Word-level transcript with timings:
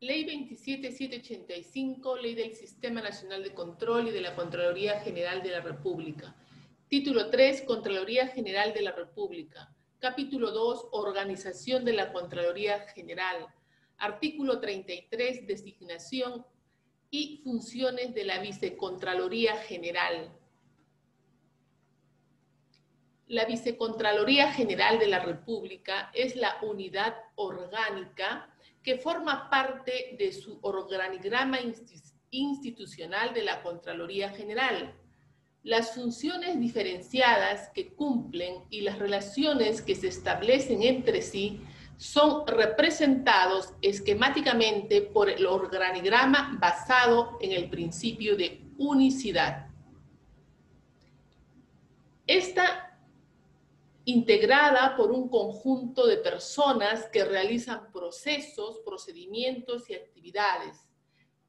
Ley 0.00 0.22
27785, 0.22 2.18
Ley 2.18 2.36
del 2.36 2.54
Sistema 2.54 3.00
Nacional 3.00 3.42
de 3.42 3.52
Control 3.52 4.06
y 4.06 4.10
de 4.12 4.20
la 4.20 4.36
Contraloría 4.36 5.00
General 5.00 5.42
de 5.42 5.50
la 5.50 5.60
República. 5.60 6.36
Título 6.86 7.30
3, 7.30 7.62
Contraloría 7.62 8.28
General 8.28 8.72
de 8.72 8.82
la 8.82 8.92
República. 8.92 9.74
Capítulo 9.98 10.52
2, 10.52 10.90
Organización 10.92 11.84
de 11.84 11.94
la 11.94 12.12
Contraloría 12.12 12.78
General. 12.94 13.48
Artículo 13.96 14.60
33, 14.60 15.48
Designación 15.48 16.46
y 17.10 17.40
funciones 17.42 18.14
de 18.14 18.24
la 18.24 18.38
Vicecontraloría 18.38 19.56
General. 19.56 20.32
La 23.26 23.46
Vicecontraloría 23.46 24.52
General 24.52 25.00
de 25.00 25.08
la 25.08 25.18
República 25.18 26.12
es 26.14 26.36
la 26.36 26.56
unidad 26.62 27.16
orgánica 27.34 28.54
que 28.88 28.96
forma 28.96 29.50
parte 29.50 30.16
de 30.18 30.32
su 30.32 30.58
organigrama 30.62 31.58
institucional 32.30 33.34
de 33.34 33.42
la 33.42 33.62
Contraloría 33.62 34.30
General 34.30 34.94
las 35.62 35.94
funciones 35.94 36.58
diferenciadas 36.58 37.68
que 37.74 37.92
cumplen 37.92 38.64
y 38.70 38.80
las 38.80 38.98
relaciones 38.98 39.82
que 39.82 39.94
se 39.94 40.08
establecen 40.08 40.82
entre 40.82 41.20
sí 41.20 41.60
son 41.98 42.46
representados 42.46 43.74
esquemáticamente 43.82 45.02
por 45.02 45.28
el 45.28 45.44
organigrama 45.44 46.56
basado 46.58 47.36
en 47.42 47.52
el 47.52 47.68
principio 47.68 48.36
de 48.36 48.62
unicidad. 48.78 49.66
Está 52.26 52.87
integrada 54.10 54.96
por 54.96 55.10
un 55.10 55.28
conjunto 55.28 56.06
de 56.06 56.18
personas 56.18 57.06
que 57.12 57.24
realizan 57.24 57.92
procesos, 57.92 58.80
procedimientos 58.84 59.88
y 59.90 59.94
actividades 59.94 60.88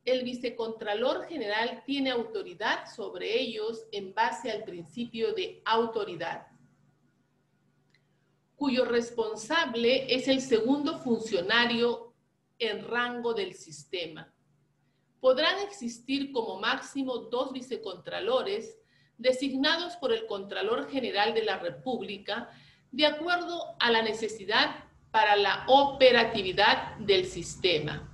el 0.05 0.23
vicecontralor 0.23 1.25
general 1.27 1.83
tiene 1.85 2.11
autoridad 2.11 2.85
sobre 2.93 3.39
ellos 3.39 3.85
en 3.91 4.13
base 4.13 4.51
al 4.51 4.63
principio 4.63 5.33
de 5.33 5.61
autoridad, 5.65 6.47
cuyo 8.55 8.85
responsable 8.85 10.13
es 10.13 10.27
el 10.27 10.41
segundo 10.41 10.99
funcionario 10.99 12.13
en 12.57 12.85
rango 12.85 13.33
del 13.33 13.53
sistema. 13.53 14.33
Podrán 15.19 15.59
existir 15.59 16.31
como 16.31 16.59
máximo 16.59 17.17
dos 17.17 17.51
vicecontralores 17.51 18.77
designados 19.19 19.97
por 19.97 20.11
el 20.11 20.25
Contralor 20.25 20.89
General 20.89 21.33
de 21.33 21.43
la 21.43 21.59
República 21.59 22.49
de 22.91 23.05
acuerdo 23.05 23.61
a 23.79 23.91
la 23.91 24.01
necesidad 24.01 24.83
para 25.11 25.35
la 25.35 25.65
operatividad 25.67 26.95
del 26.97 27.25
sistema. 27.25 28.05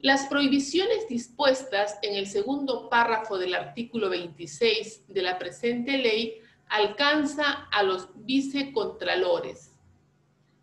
Las 0.00 0.26
prohibiciones 0.26 1.08
dispuestas 1.08 1.98
en 2.02 2.14
el 2.14 2.26
segundo 2.26 2.88
párrafo 2.88 3.38
del 3.38 3.54
artículo 3.54 4.10
26 4.10 5.08
de 5.08 5.22
la 5.22 5.38
presente 5.38 5.98
ley 5.98 6.40
alcanza 6.68 7.68
a 7.72 7.82
los 7.82 8.08
vicecontralores, 8.14 9.76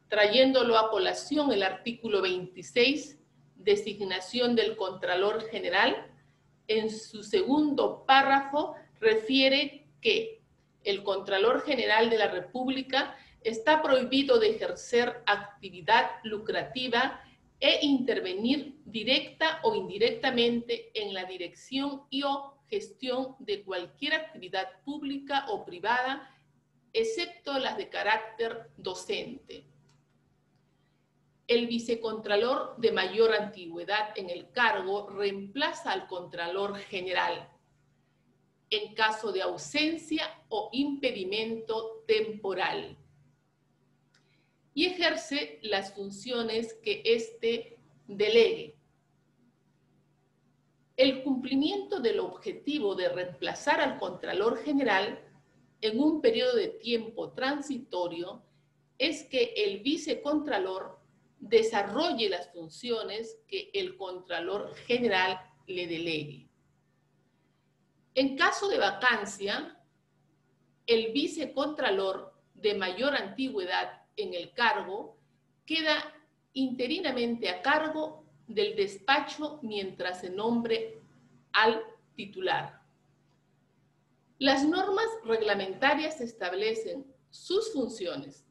trayéndolo 0.08 0.78
a 0.78 0.90
colación 0.90 1.52
el 1.52 1.64
artículo 1.64 2.22
26, 2.22 3.20
designación 3.56 4.56
del 4.56 4.76
Contralor 4.76 5.42
General, 5.50 6.12
en 6.68 6.90
su 6.90 7.24
segundo 7.24 8.06
párrafo 8.06 8.76
refiere 9.00 9.88
que 10.02 10.42
el 10.84 11.04
Contralor 11.04 11.64
General 11.64 12.10
de 12.10 12.18
la 12.18 12.28
República 12.28 13.16
está 13.42 13.82
prohibido 13.82 14.40
de 14.40 14.52
ejercer 14.52 15.22
actividad 15.26 16.12
lucrativa 16.24 17.22
e 17.60 17.86
intervenir 17.86 18.80
directa 18.86 19.60
o 19.64 19.76
indirectamente 19.76 20.92
en 20.94 21.14
la 21.14 21.26
dirección 21.26 22.04
y 22.10 22.24
o 22.24 22.56
gestión 22.70 23.36
de 23.40 23.64
cualquier 23.64 24.14
actividad 24.14 24.68
pública 24.84 25.46
o 25.50 25.64
privada, 25.64 26.30
excepto 26.94 27.58
las 27.60 27.78
de 27.78 27.90
carácter 27.90 28.70
docente. 28.78 29.65
El 31.48 31.68
vicecontralor 31.68 32.76
de 32.78 32.92
mayor 32.92 33.34
antigüedad 33.34 34.18
en 34.18 34.30
el 34.30 34.52
cargo 34.52 35.10
reemplaza 35.10 35.92
al 35.92 36.08
contralor 36.08 36.78
general 36.78 37.50
en 38.72 38.96
caso 38.96 39.32
de 39.32 39.44
ausencia 39.44 40.44
o 40.50 40.70
impedimento 40.74 42.04
temporal 42.08 42.98
y 44.74 44.86
ejerce 44.86 45.60
las 45.62 45.94
funciones 45.94 46.74
que 46.84 47.02
éste 47.06 47.78
delegue. 48.08 48.76
El 50.98 51.24
cumplimiento 51.24 52.00
del 52.00 52.20
objetivo 52.20 52.96
de 52.96 53.10
reemplazar 53.10 53.82
al 53.82 53.98
Contralor 53.98 54.58
General 54.64 55.22
en 55.82 56.00
un 56.00 56.22
periodo 56.22 56.56
de 56.56 56.68
tiempo 56.68 57.32
transitorio 57.32 58.44
es 58.98 59.24
que 59.24 59.54
el 59.58 59.80
vicecontralor 59.80 61.00
desarrolle 61.50 62.30
las 62.30 62.52
funciones 62.52 63.38
que 63.48 63.70
el 63.74 63.98
Contralor 63.98 64.74
General 64.88 65.40
le 65.68 65.88
delegue. 65.88 66.50
En 68.16 68.36
caso 68.36 68.68
de 68.68 68.80
vacancia, 68.80 69.80
el 70.88 71.12
vicecontralor 71.12 72.34
de 72.56 72.74
mayor 72.76 73.16
antigüedad 73.16 74.04
en 74.16 74.34
el 74.34 74.54
cargo 74.54 75.18
queda 75.66 76.14
interinamente 76.54 77.50
a 77.50 77.62
cargo 77.62 78.26
del 78.48 78.76
despacho 78.76 79.60
mientras 79.62 80.22
se 80.22 80.30
nombre 80.30 81.00
al 81.52 81.82
titular. 82.16 82.82
Las 84.40 84.66
normas 84.66 85.08
reglamentarias 85.24 86.22
establecen 86.22 87.06
sus 87.30 87.72
funciones, 87.72 88.46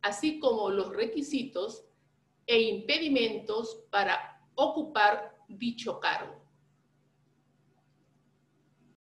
así 0.00 0.38
como 0.38 0.70
los 0.70 0.94
requisitos 0.94 1.84
e 2.46 2.70
impedimentos 2.70 3.74
para 3.90 4.40
ocupar 4.56 5.34
dicho 5.48 5.98
cargo. 6.00 6.41